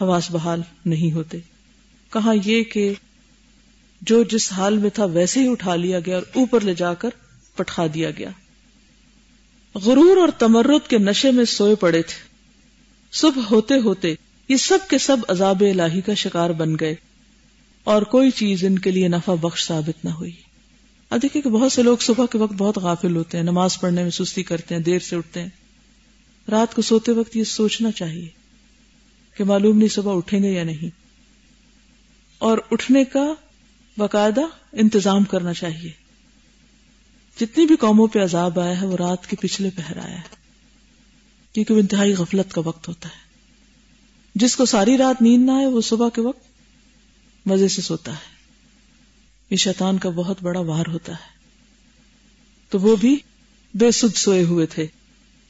حواس 0.00 0.30
بحال 0.30 0.60
نہیں 0.84 1.12
ہوتے۔ 1.12 1.38
کہاں 2.12 2.34
یہ 2.44 2.62
کہ 2.62 2.92
جو 4.00 4.22
جس 4.22 4.52
حال 4.52 4.78
میں 4.78 4.90
تھا 4.90 5.04
ویسے 5.04 5.40
ہی 5.40 5.48
اٹھا 5.48 5.76
لیا 5.76 6.00
گیا 6.00 6.14
اور 6.14 6.22
اوپر 6.34 6.60
لے 6.60 6.74
جا 6.74 6.94
کر 6.94 7.08
پٹھا 7.56 7.86
دیا 7.94 8.10
گیا۔ 8.10 8.30
غرور 9.74 10.16
اور 10.16 10.28
تمرد 10.28 10.88
کے 10.88 10.98
نشے 10.98 11.30
میں 11.30 11.44
سوئے 11.44 11.74
پڑے 11.74 12.02
تھے۔ 12.02 12.28
صبح 13.12 13.42
ہوتے 13.50 13.74
ہوتے 13.74 14.14
یہ 14.48 14.56
سب 14.56 14.78
کے 14.90 14.98
سب 14.98 15.16
عذاب 15.28 15.60
الہی 15.60 16.00
کا 16.00 16.14
شکار 16.14 16.50
بن 16.50 16.76
گئے 16.80 16.94
اور 17.84 18.02
کوئی 18.02 18.30
چیز 18.30 18.64
ان 18.64 18.78
کے 18.78 18.90
لیے 18.90 19.08
نفع 19.08 19.34
بخش 19.34 19.66
ثابت 19.66 20.04
نہ 20.04 20.10
ہوئی۔ 20.10 20.32
اب 21.10 21.22
دیکھیں 21.22 21.42
کہ 21.42 21.50
بہت 21.50 21.72
سے 21.72 21.82
لوگ 21.82 21.96
صبح 22.00 22.26
کے 22.26 22.38
وقت 22.38 22.52
بہت 22.52 22.78
غافل 22.78 23.16
ہوتے 23.16 23.38
ہیں، 23.38 23.44
نماز 23.44 23.80
پڑھنے 23.80 24.02
میں 24.02 24.10
سستی 24.10 24.42
کرتے 24.42 24.74
ہیں، 24.74 24.82
دیر 24.82 24.98
سے 24.98 25.16
اٹھتے 25.16 25.42
ہیں۔ 25.42 25.48
رات 26.50 26.74
کو 26.74 26.82
سوتے 26.82 27.12
وقت 27.12 27.36
یہ 27.36 27.44
سوچنا 27.44 27.90
چاہیے 27.90 28.28
کہ 29.34 29.44
معلوم 29.44 29.78
نہیں 29.78 29.88
صبح 29.88 30.16
اٹھیں 30.16 30.42
گے 30.42 30.50
یا 30.50 30.64
نہیں۔ 30.64 30.97
اور 32.38 32.58
اٹھنے 32.70 33.04
کا 33.04 33.34
باقاعدہ 33.98 34.40
انتظام 34.72 35.24
کرنا 35.24 35.54
چاہیے۔ 35.54 35.90
جتنی 37.40 37.66
بھی 37.66 37.76
قوموں 37.76 38.06
پہ 38.06 38.18
عذاب 38.18 38.60
آیا 38.60 38.80
ہے، 38.80 38.86
وہ 38.86 38.96
رات 38.96 39.26
کے 39.26 39.36
پچھلے 39.40 39.70
پہر 39.76 39.96
آیا 39.96 40.16
ہے۔ 40.16 40.36
کیونکہ 41.52 41.74
وہ 41.74 41.78
انتہائی 41.78 42.14
غفلت 42.14 42.54
کا 42.54 42.60
وقت 42.64 42.88
ہوتا 42.88 43.08
ہے۔ 43.08 43.28
جس 44.34 44.56
کو 44.56 44.64
ساری 44.64 44.98
رات 44.98 45.22
نیند 45.22 45.46
نہ 45.46 45.50
آئے، 45.50 45.66
وہ 45.66 45.80
صبح 45.80 46.08
کے 46.08 46.20
وقت 46.20 46.42
مزے 47.46 47.68
سے 47.68 47.82
سوتا 47.82 48.12
ہے۔ 48.12 48.38
یہ 49.50 49.56
شیطان 49.56 49.98
کا 49.98 50.10
بہت 50.10 50.36
بڑا 50.42 50.60
وار 50.60 50.84
ہوتا 50.88 51.12
ہے۔ 51.12 51.38
تو 52.70 52.78
وہ 52.78 52.96
بھی 52.96 53.16
بے 53.74 53.90
سد 53.90 54.16
سوئے 54.16 54.42
ہوئے 54.42 54.66
تھے 54.66 54.86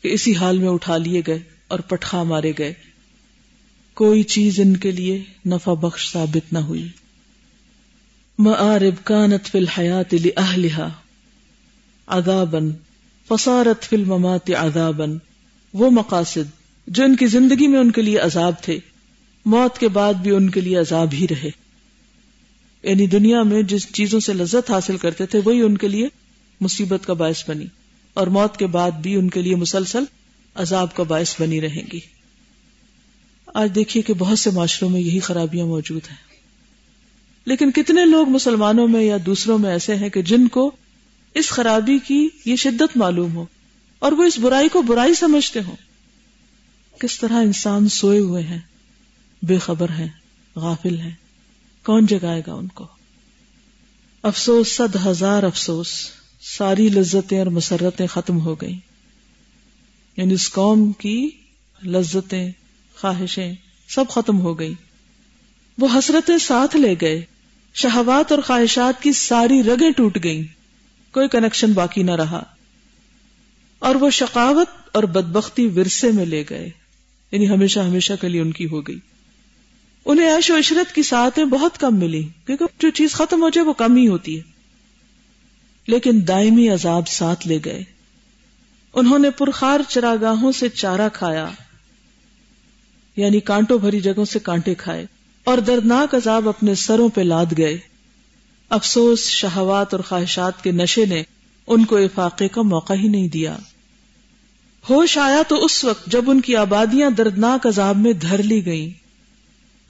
کہ 0.02 0.08
اسی 0.08 0.36
حال 0.36 0.58
میں 0.58 0.68
اٹھا 0.68 0.96
لیے 0.96 1.22
گئے 1.26 1.38
اور 1.68 1.78
پٹخا 1.78 2.22
مارے 2.22 2.52
گئے۔ 2.58 2.74
کوئی 3.98 4.22
چیز 4.22 4.60
ان 4.60 4.76
کے 4.76 4.90
لیے 4.90 5.22
نفع 5.46 5.74
بخش 5.74 6.12
ثابت 6.12 6.52
نہ 6.52 6.58
ہوئی۔ 6.58 6.88
معارب 8.38 9.04
کانت 9.04 9.46
فی 9.46 9.58
الحیات 9.58 10.14
لأہلہا 10.14 10.90
عذابن 12.06 12.70
فصارت 13.28 13.82
فی 13.82 13.96
الممات 13.96 14.50
عذابن 14.50 15.18
وہ 15.72 15.90
مقاصد 15.90 16.50
جو 16.86 17.04
ان 17.04 17.16
کی 17.16 17.26
زندگی 17.26 17.66
میں 17.66 17.80
ان 17.80 17.90
کے 17.90 18.02
لیے 18.02 18.18
عذاب 18.18 18.54
تھے، 18.62 18.78
موت 19.46 19.78
کے 19.78 19.88
بعد 19.88 20.14
بھی 20.14 20.30
ان 20.30 20.50
کے 20.50 20.60
لیے 20.60 20.76
عذاب 20.76 21.08
ہی 21.12 21.26
رہے۔ 21.30 21.50
یعنی 22.82 23.06
دنیا 23.06 23.42
میں 23.42 23.62
جس 23.62 23.92
چیزوں 23.92 24.20
سے 24.20 24.32
لذت 24.32 24.70
حاصل 24.70 24.96
کرتے 24.96 25.26
تھے، 25.26 25.40
وہی 25.44 25.60
ان 25.60 25.76
کے 25.76 25.88
لیے 25.88 26.08
مصیبت 26.60 27.06
کا 27.06 27.12
باعث 27.12 27.50
بنی۔ 27.50 27.66
اور 28.14 28.26
موت 28.26 28.56
کے 28.56 28.66
بعد 28.66 28.90
بھی 28.90 29.14
ان 29.14 29.30
کے 29.30 29.42
لیے 29.42 29.56
مسلسل 29.56 30.04
عذاب 30.54 30.96
کا 30.96 31.02
باعث 31.02 31.40
بنی 31.40 31.60
رہیں 31.60 31.82
گی۔ 31.92 32.17
آج 33.54 33.74
دیکھیے 33.74 34.02
کہ 34.02 34.14
بہت 34.14 34.38
سے 34.38 34.50
معاشروں 34.50 34.90
میں 34.90 35.00
یہی 35.00 35.20
خرابیاں 35.20 35.66
موجود 35.66 36.02
ہیں۔ 36.10 36.16
لیکن 37.44 37.70
کتنے 37.70 38.04
لوگ 38.04 38.28
مسلمانوں 38.28 38.88
میں 38.88 39.02
یا 39.02 39.16
دوسروں 39.26 39.58
میں 39.58 39.70
ایسے 39.70 39.94
ہیں 39.94 40.08
کہ 40.08 40.22
جن 40.22 40.48
کو 40.48 40.70
اس 41.34 41.48
خرابی 41.48 41.98
کی 41.98 42.28
یہ 42.44 42.56
شدت 42.56 42.96
معلوم 42.96 43.36
ہو 43.36 43.44
اور 43.98 44.12
وہ 44.12 44.24
اس 44.24 44.38
برائی 44.38 44.68
کو 44.68 44.82
برائی 44.82 45.14
سمجھتے 45.14 45.60
ہوں۔ 45.60 45.76
کس 47.00 47.18
طرح 47.18 47.32
انسان 47.32 47.88
سوئے 47.88 48.18
ہوئے 48.18 48.42
ہیں، 48.42 48.58
بے 49.42 49.58
خبر 49.58 49.88
ہیں، 49.88 50.08
غافل 50.56 51.00
ہیں، 51.00 51.14
کون 51.84 52.06
جگائے 52.06 52.42
گا 52.46 52.54
ان 52.54 52.68
کو؟ 52.68 52.86
افسوس، 54.22 54.76
صد 54.76 54.96
ہزار 55.06 55.42
افسوس، 55.42 56.10
ساری 56.40 56.88
لذتیں 56.88 57.38
اور 57.38 57.46
مسرتیں 57.46 58.06
ختم 58.06 58.40
ہو 58.40 58.54
گئیں۔ 58.54 58.78
یعنی 60.16 60.34
اس 60.34 60.52
قوم 60.52 60.92
کی 60.92 61.30
لذتیں 61.84 62.52
خواہشیں 63.00 63.54
سب 63.88 64.04
ختم 64.08 64.40
ہو 64.40 64.58
گئی 64.58 64.74
وہ 65.78 65.88
حسرتیں 65.98 66.38
ساتھ 66.38 66.76
لے 66.76 66.94
گئے۔ 67.00 67.24
شہوات 67.74 68.32
اور 68.32 68.42
خواہشات 68.42 69.02
کی 69.02 69.12
ساری 69.12 69.62
رگیں 69.62 69.90
ٹوٹ 69.90 70.18
گئیں۔ 70.24 70.42
کوئی 71.14 71.28
کنیکشن 71.28 71.72
باقی 71.72 72.02
نہ 72.02 72.10
رہا۔ 72.10 72.42
اور 73.78 73.94
وہ 73.94 74.10
شقاوت 74.10 74.68
اور 74.92 75.02
بدبختی 75.02 75.66
ورثے 75.66 76.12
میں 76.12 76.26
لے 76.26 76.44
گئے۔ 76.50 76.70
یعنی 77.32 77.48
ہمیشہ 77.48 77.80
ہمیشہ 77.80 78.12
کے 78.20 78.28
لیے 78.28 78.40
ان 78.40 78.52
کی 78.52 78.66
ہو 78.66 78.80
گئی۔ 78.80 78.98
انہیں 80.04 80.36
عیش 80.36 80.50
و 80.50 80.58
عشرت 80.58 80.94
کی 80.94 81.02
ساتھیں 81.02 81.44
بہت 81.44 81.78
کم 81.78 81.96
ملی 81.96 82.28
کیونکہ 82.46 82.64
جو 82.78 82.90
چیز 82.90 83.12
ختم 83.12 83.42
ہو 83.42 83.48
جائے 83.48 83.66
وہ 83.66 83.72
کم 83.72 83.96
ہی 83.96 84.08
ہوتی 84.08 84.36
ہے۔ 84.36 84.42
لیکن 85.86 86.20
دائمی 86.28 86.68
عذاب 86.68 87.08
ساتھ 87.08 87.48
لے 87.48 87.58
گئے۔ 87.64 87.84
انہوں 88.94 89.18
نے 89.18 89.30
پرخار 89.30 89.80
چراگاہوں 89.88 90.52
سے 90.52 90.68
چارہ 90.68 91.08
کھایا۔ 91.12 91.48
یعنی 93.18 93.40
کانٹوں 93.40 93.78
بھری 93.78 94.00
جگہوں 94.00 94.24
سے 94.24 94.38
کانٹے 94.38 94.74
کھائے 94.74 95.06
اور 95.44 95.58
دردناک 95.58 96.14
عذاب 96.14 96.48
اپنے 96.48 96.74
سروں 96.74 97.08
پہ 97.08 97.20
لاد 97.20 97.46
گئے۔ 97.58 97.78
افسوس، 98.68 99.26
شہوات 99.26 99.94
اور 99.94 100.02
خواہشات 100.02 100.64
کے 100.64 100.72
نشے 100.72 101.06
نے 101.06 101.22
ان 101.66 101.84
کو 101.84 101.96
افاقے 101.96 102.48
کا 102.48 102.62
موقع 102.62 102.92
ہی 102.92 103.08
نہیں 103.08 103.28
دیا۔ 103.28 103.56
ہوش 104.90 105.18
آیا 105.18 105.42
تو 105.48 105.64
اس 105.64 105.84
وقت 105.84 106.06
جب 106.06 106.30
ان 106.30 106.40
کی 106.40 106.56
آبادیاں 106.56 107.10
دردناک 107.10 107.66
عذاب 107.66 107.96
میں 107.96 108.12
دھر 108.12 108.42
لی 108.42 108.66
گئیں۔ 108.66 108.90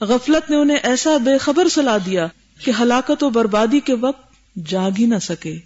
غفلت 0.03 0.49
نے 0.49 0.55
انہیں 0.55 0.77
ایسا 0.83 1.17
بے 1.17 1.37
خبر 1.37 1.69
سلا 1.69 1.97
دیا 2.05 2.27
کہ 2.65 2.71
ہلاکت 2.79 3.23
و 3.23 3.29
بربادی 3.29 3.79
کے 3.79 3.93
وقت 3.93 4.33
جاگ 4.67 4.91
ہی 4.99 5.05
نہ 5.05 5.19
سکے۔ 5.21 5.57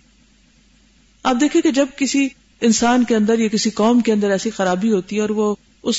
آپ 1.23 1.36
دیکھیں 1.41 1.62
کہ 1.62 1.71
جب 1.71 1.86
کسی 1.97 2.28
انسان 2.62 3.04
کے 3.04 3.15
اندر 3.15 3.39
یا 3.39 3.47
کسی 3.47 3.69
قوم 3.69 3.99
کے 3.99 4.13
اندر 4.13 4.30
ایسی 4.30 4.49
خرابی 4.49 4.91
ہوتی 4.91 5.15
ہے 5.15 5.21
اور 5.21 5.30
وہ 5.30 5.56
اس 5.84 5.95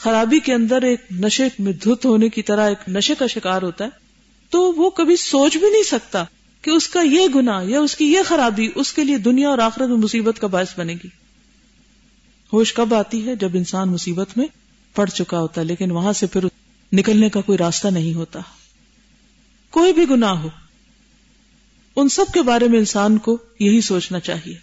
خرابی 0.00 0.38
کے 0.38 0.54
اندر 0.54 0.82
ایک 0.82 1.00
نشے 1.10 1.48
میں 1.58 1.72
دھت 1.72 2.06
ہونے 2.06 2.28
کی 2.28 2.42
طرح 2.42 2.68
ایک 2.68 2.88
نشے 2.88 3.14
کا 3.14 3.26
شکار 3.26 3.62
ہوتا 3.62 3.84
ہے، 3.84 3.90
تو 4.50 4.72
وہ 4.72 4.90
کبھی 4.90 5.16
سوچ 5.16 5.56
بھی 5.56 5.70
نہیں 5.70 5.82
سکتا 5.82 6.24
کہ 6.62 6.70
اس 6.70 6.88
کا 6.88 7.00
یہ 7.00 7.26
گنا 7.34 7.60
یا 7.64 7.80
اس 7.80 7.96
کی 7.96 8.04
یہ 8.04 8.18
خرابی 8.26 8.68
اس 8.74 8.92
کے 8.92 9.04
لیے 9.04 9.18
دنیا 9.18 9.48
اور 9.48 9.58
آخرت 9.58 9.88
میں 9.88 9.96
مصیبت 9.96 10.38
کا 10.40 10.46
باعث 10.46 10.78
بنے 10.78 10.94
گی۔ 10.94 11.08
ہوش 12.52 12.72
کب 12.72 12.94
آتی 12.94 13.26
ہے 13.26 13.36
جب 13.36 13.50
انسان 13.54 13.88
مصیبت 13.88 14.36
میں 14.36 14.46
پڑ 14.94 15.06
چکا 15.06 15.38
ہوتا 15.38 15.60
ہے 15.60 15.66
لیکن 15.66 15.90
وہاں 15.90 16.12
سے 16.12 16.26
پھر 16.26 16.44
نکلنے 16.92 17.28
کا 17.28 17.40
کوئی 17.40 17.58
راستہ 17.58 17.88
نہیں 17.88 18.14
ہوتا۔ 18.14 18.40
کوئی 19.70 19.92
بھی 19.92 20.08
گنا 20.10 20.32
ہو، 20.42 20.48
ان 21.96 22.08
سب 22.08 22.32
کے 22.34 22.42
بارے 22.42 22.68
میں 22.68 22.78
انسان 22.78 23.18
کو 23.18 23.38
یہی 23.60 23.80
سوچنا 23.80 24.20
چاہیے 24.20 24.54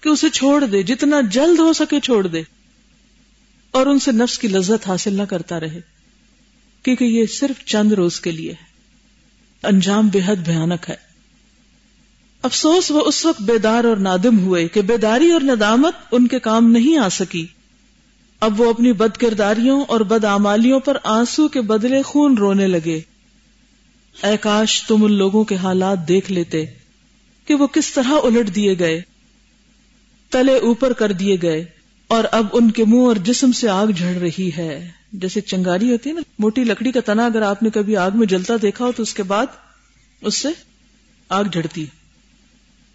کہ 0.00 0.08
اسے 0.08 0.28
چھوڑ 0.30 0.64
دے، 0.64 0.82
جتنا 0.82 1.20
جلد 1.20 1.58
ہو 1.58 1.72
سکے 1.72 2.00
چھوڑ 2.00 2.26
دے۔ 2.26 2.42
اور 3.70 3.86
ان 3.86 3.98
سے 3.98 4.12
نفس 4.12 4.38
کی 4.38 4.48
لذت 4.48 4.88
حاصل 4.88 5.14
نہ 5.14 5.22
کرتا 5.22 5.60
رہے، 5.60 5.80
کیونکہ 6.82 7.04
یہ 7.04 7.26
صرف 7.26 7.64
چند 7.64 7.92
روز 7.92 8.20
کے 8.20 8.30
لیے 8.30 8.52
ہے۔ 8.52 8.70
انجام 9.62 10.08
بے 10.08 10.20
حد 10.26 10.36
بھیانک 10.36 10.90
ہے۔ 10.90 10.96
افسوس، 12.42 12.90
وہ 12.90 13.00
اس 13.06 13.26
وقت 13.26 13.42
بیدار 13.42 13.84
اور 13.84 13.96
نادم 13.96 14.38
ہوئے 14.38 14.68
کہ 14.68 14.82
بیداری 14.82 15.30
اور 15.30 15.40
ندامت 15.40 15.94
ان 16.12 16.28
کے 16.28 16.38
کام 16.38 16.70
نہیں 16.70 16.98
آ 16.98 17.08
سکی۔ 17.08 17.46
اب 18.40 18.60
وہ 18.60 18.70
اپنی 18.70 18.92
بد 18.92 19.16
کرداریوں 19.16 19.84
اور 19.84 20.00
بد 20.00 20.24
آمالیوں 20.24 20.80
پر 20.80 20.96
آنسو 21.04 21.48
کے 21.48 21.60
بدلے 21.60 22.02
خون 22.02 22.38
رونے 22.38 22.66
لگے۔ 22.66 23.00
اے 24.22 24.36
کاش 24.40 24.82
تم 24.82 25.04
ان 25.04 25.12
لوگوں 25.12 25.44
کے 25.44 25.56
حالات 25.56 26.08
دیکھ 26.08 26.32
لیتے 26.32 26.66
کہ 27.44 27.54
وہ 27.54 27.66
کس 27.66 27.92
طرح 27.92 28.12
الٹ 28.22 28.54
دیے 28.54 28.78
گئے، 28.78 29.02
تلے 30.30 30.58
اوپر 30.58 30.92
کر 30.92 31.12
دیے 31.12 31.36
گئے۔ 31.42 31.64
اور 32.10 32.24
اب 32.32 32.46
ان 32.52 32.70
کے 32.70 32.84
منہ 32.84 33.00
اور 33.00 33.16
جسم 33.16 33.52
سے 33.52 33.68
آگ 33.68 33.86
جھڑ 33.86 34.14
رہی 34.16 34.50
ہے۔ 34.56 34.90
جیسے 35.12 35.40
چنگاری 35.40 35.92
ہوتی 35.92 36.10
ہے 36.10 36.14
نا، 36.14 36.20
موٹی 36.38 36.64
لکڑی 36.64 36.92
کا 36.92 37.00
تنا 37.00 37.26
اگر 37.26 37.42
آپ 37.42 37.62
نے 37.62 37.70
کبھی 37.70 37.96
آگ 37.96 38.10
میں 38.14 38.26
جلتا 38.26 38.54
دیکھا 38.62 38.84
ہو 38.84 38.92
تو 38.92 39.02
اس 39.02 39.14
کے 39.14 39.22
بعد 39.22 39.46
اس 40.20 40.34
سے 40.34 40.48
آگ 41.28 41.44
جھڑتی 41.44 41.86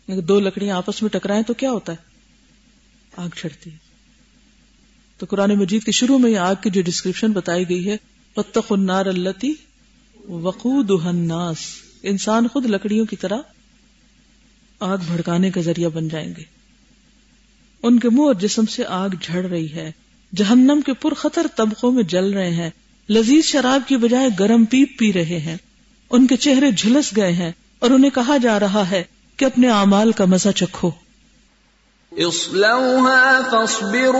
دو 0.07 0.39
لکڑیاں 0.39 0.77
آپس 0.77 1.01
میں 1.01 1.09
ٹکرائیں 1.09 1.43
تو 1.43 1.53
کیا 1.53 1.71
ہوتا 1.71 1.91
ہے؟ 1.91 1.97
آگ 3.17 3.29
جھڑتی 3.37 3.69
تو 5.17 5.25
قرآن 5.29 5.51
مجید 5.51 5.83
کے 5.83 5.91
شروع 5.91 6.17
میں 6.17 6.35
آگ 6.35 6.55
کی 6.63 6.69
جو 6.69 6.81
ڈسکرپشن 6.81 7.31
بتائی 7.31 7.69
گئی 7.69 7.89
ہے 7.89 7.97
پتخ 8.33 8.71
النار 8.71 9.05
التی 9.05 9.53
وقود 10.29 10.91
الناس۔ 11.05 11.57
انسان 12.03 12.47
خود 12.47 12.65
لکڑیوں 12.65 13.05
کی 13.05 13.15
طرح 13.15 13.37
آگ 14.79 14.97
بھڑکانے 15.07 15.51
کا 15.51 15.61
ذریعہ 15.61 15.89
بن 15.89 16.07
جائیں 16.07 16.33
گے۔ 16.37 16.43
ان 17.85 17.99
کے 17.99 18.09
منہ 18.09 18.25
اور 18.25 18.33
جسم 18.33 18.65
سے 18.65 18.83
آگ 18.87 19.09
جھڑ 19.21 19.45
رہی 19.45 19.73
ہے۔ 19.73 19.91
جہنم 20.35 20.81
کے 20.85 20.93
پرخطر 20.93 21.47
طبقوں 21.55 21.91
میں 21.91 22.03
جل 22.03 22.33
رہے 22.33 22.49
ہیں۔ 22.49 22.69
لذیذ 23.09 23.43
شراب 23.43 23.87
کی 23.87 23.97
بجائے 23.97 24.29
گرم 24.39 24.65
پیپ 24.65 24.99
پی 24.99 25.13
رہے 25.13 25.39
ہیں۔ 25.39 25.57
ان 26.09 26.27
کے 26.27 26.35
چہرے 26.35 26.71
جھلس 26.71 27.15
گئے 27.15 27.31
ہیں 27.31 27.51
اور 27.79 27.89
انہیں 27.91 28.11
کہا 28.11 28.37
جا 28.37 28.59
رہا 28.59 28.89
ہے 28.91 29.03
کہ 29.37 29.45
اپنے 29.45 29.69
اعمال 29.69 30.11
کا 30.11 30.25
مزہ 30.25 30.49
چکھو۔ 30.49 30.91
اصلوها 32.11 33.41
فاصبروا 33.51 34.15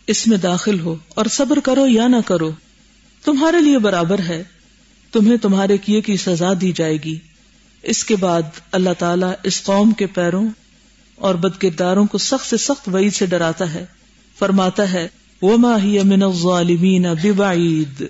اس 0.06 0.26
میں 0.26 0.36
داخل 0.36 0.80
ہو 0.80 0.96
اور 1.14 1.26
صبر 1.26 1.60
کرو 1.60 1.86
یا 1.86 2.08
نہ 2.08 2.16
کرو، 2.26 2.50
تمہارے 3.24 3.60
لیے 3.60 3.78
برابر 3.78 4.18
ہے، 4.18 4.42
تمہیں 5.12 5.36
تمہارے 5.36 5.78
کیے 5.78 6.00
کی 6.00 6.16
سزا 6.16 6.52
دی 6.60 6.72
جائے 6.72 6.98
گی۔ 7.04 7.18
اس 7.82 8.04
کے 8.04 8.16
بعد 8.16 8.42
اللہ 8.72 8.90
تعالیٰ 8.98 9.32
اس 9.42 9.62
قوم 9.62 9.90
کے 9.90 10.06
پیروں 10.06 10.48
اور 11.16 11.34
بد 11.34 11.58
کرداروں 11.58 12.06
کو 12.06 12.18
سخت 12.18 12.46
سے 12.46 12.56
سخت 12.56 12.88
وعید 12.88 13.14
سے 13.14 13.26
ڈراتا 13.26 13.74
ہے۔ 13.74 13.86
فرماتا 14.38 14.92
ہے 14.92 15.08
وہ 15.42 15.56
ماہی 15.56 15.98
امن 15.98 16.22
الظالمین 16.22 17.06
ببعید 17.22 18.04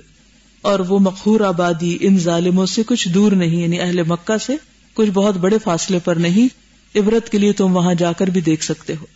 اور 0.62 0.78
وہ 0.78 0.98
مقہور 0.98 1.40
آبادی 1.40 1.98
ان 2.00 2.18
ظالموں 2.18 2.66
سے 2.66 2.82
کچھ 2.86 3.08
دور 3.08 3.32
نہیں 3.32 3.62
یعنی 3.62 3.80
اہل 3.80 4.02
مکہ 4.02 4.38
سے 4.38 4.56
کچھ 4.94 5.10
بہت 5.10 5.36
بڑے 5.36 5.56
فاصلے 5.64 5.98
پر 6.04 6.16
نہیں 6.16 6.63
عبرت 6.96 7.30
کے 7.30 7.38
لیے 7.38 7.52
تم 7.52 7.76
وہاں 7.76 7.94
جا 7.94 8.12
کر 8.12 8.26
بھی 8.26 8.40
دیکھ 8.40 8.64
سکتے 8.64 8.94
ہو۔ 8.94 9.06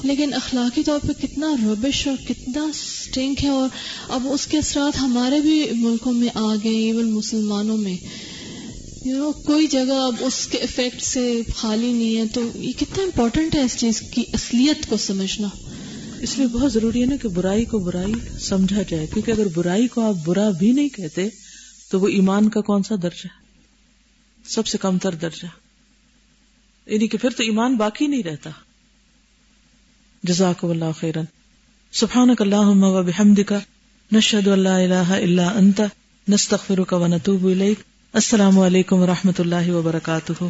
لیکن 0.03 0.33
اخلاقی 0.33 0.83
طور 0.83 0.99
پہ 0.99 1.13
کتنا 1.21 1.47
ربش 1.63 2.05
اور 2.07 2.15
کتنا 2.27 2.63
اسٹنک 2.63 3.43
ہے 3.43 3.49
اور 3.49 3.69
اب 4.09 4.27
اس 4.31 4.45
کے 4.47 4.57
اثرات 4.57 4.99
ہمارے 5.01 5.39
بھی 5.39 5.63
ملکوں 5.73 6.13
میں 6.13 6.29
آ 6.35 6.53
گئے 6.63 6.75
ایون 6.75 7.11
مسلمانوں 7.11 7.77
میں. 7.77 7.95
یو 9.05 9.17
نو 9.17 9.31
کوئی 9.45 9.67
جگہ 9.67 9.99
اب 10.05 10.15
اس 10.19 10.47
کے 10.47 10.57
افیکٹ 10.57 11.01
سے 11.01 11.41
خالی 11.55 11.91
نہیں 11.93 12.17
ہے، 12.17 12.25
تو 12.33 12.41
یہ 12.55 12.71
کتنا 12.79 13.03
امپورٹنٹ 13.03 13.55
ہے 13.55 13.61
اس 13.61 13.77
چیز 13.77 14.01
کی 14.11 14.23
اصلیت 14.33 14.89
کو 14.89 14.97
سمجھنا. 14.97 15.47
اس 16.21 16.37
لیے 16.37 16.47
بہت 16.47 16.73
ضروری 16.73 17.01
ہے 17.01 17.05
نا 17.05 17.15
کہ 17.21 17.27
برائی 17.27 17.65
کو 17.65 17.79
برائی 17.79 18.13
سمجھا 18.39 18.81
جائے، 18.89 19.07
کیونکہ 19.13 19.31
اگر 19.31 19.47
برائی 19.55 19.87
کو 19.87 20.01
آپ 20.01 20.25
برا 20.25 20.49
بھی 20.49 20.71
نہیں 20.71 20.89
کہتے 20.89 21.27
تو 21.91 21.99
وہ 21.99 22.07
ایمان 22.07 22.49
کا 22.49 22.61
کون 22.61 22.83
سا 22.83 22.95
درجہ 23.03 23.27
سب 24.45 24.67
سے 24.67 24.77
کم 24.77 24.97
تر 24.97 25.15
درجہ۔ 25.15 25.47
یعنی 26.85 27.07
کہ 27.07 27.17
پھر 27.17 27.29
تو 27.29 27.43
ایمان 27.43 27.75
باقی 27.75 28.07
نہیں 28.07 28.23
رہتا۔ 28.23 28.49
جزاک 30.23 30.65
اللہ 30.65 30.91
خیرن۔ 30.99 31.25
سبحانک 31.91 32.41
اللہم 32.41 32.83
و 32.83 33.03
بحمدک۔ 33.03 33.53
نشہد 34.11 34.47
اللہ 34.47 34.69
الہ 34.69 35.11
الا 35.11 35.49
انت۔ 35.49 35.81
نستغفرک 36.29 36.93
و 36.93 37.07
نتوب 37.07 37.45
الیک۔ 37.45 37.79
السلام 38.13 38.59
علیکم 38.59 38.95
و 38.95 39.05
رحمۃ 39.07 39.39
اللہ 39.39 39.71
وبرکاتہ 39.71 40.43